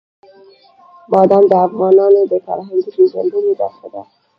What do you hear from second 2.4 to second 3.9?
فرهنګي پیژندنې برخه